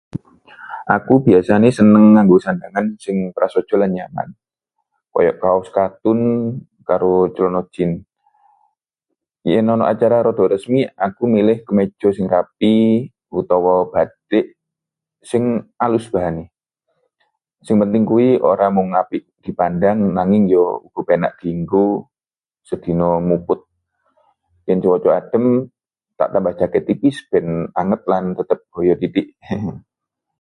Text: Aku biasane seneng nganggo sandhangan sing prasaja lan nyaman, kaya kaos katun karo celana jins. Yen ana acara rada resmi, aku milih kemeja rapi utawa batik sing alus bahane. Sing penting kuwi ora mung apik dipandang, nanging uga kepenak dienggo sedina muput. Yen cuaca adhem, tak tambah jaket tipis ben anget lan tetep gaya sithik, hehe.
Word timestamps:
Aku 0.97 1.13
biasane 1.27 1.69
seneng 1.79 2.05
nganggo 2.13 2.37
sandhangan 2.45 2.87
sing 3.03 3.17
prasaja 3.35 3.75
lan 3.81 3.91
nyaman, 3.97 4.27
kaya 5.13 5.33
kaos 5.43 5.67
katun 5.77 6.19
karo 6.89 7.11
celana 7.35 7.61
jins. 7.73 8.01
Yen 9.49 9.67
ana 9.73 9.85
acara 9.91 10.17
rada 10.27 10.45
resmi, 10.53 10.81
aku 11.07 11.23
milih 11.35 11.57
kemeja 11.67 12.07
rapi 12.33 12.75
utawa 13.39 13.73
batik 13.93 14.45
sing 15.29 15.43
alus 15.85 16.05
bahane. 16.13 16.43
Sing 17.65 17.75
penting 17.81 18.03
kuwi 18.09 18.27
ora 18.51 18.67
mung 18.75 18.89
apik 19.01 19.23
dipandang, 19.45 19.97
nanging 20.17 20.43
uga 20.55 20.61
kepenak 20.95 21.33
dienggo 21.39 21.85
sedina 22.67 23.07
muput. 23.29 23.59
Yen 24.67 24.79
cuaca 24.83 25.09
adhem, 25.19 25.45
tak 26.19 26.29
tambah 26.33 26.53
jaket 26.59 26.83
tipis 26.87 27.17
ben 27.31 27.47
anget 27.81 28.01
lan 28.11 28.23
tetep 28.37 28.59
gaya 28.73 28.95
sithik, 29.01 29.29
hehe. 29.47 29.71